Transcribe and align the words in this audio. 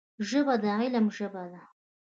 ژبه 0.29 0.53
د 0.61 0.65
علم 0.79 1.05
ژبه 1.17 1.43
ده 1.51 1.61